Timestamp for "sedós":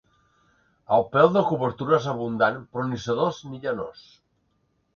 3.07-3.45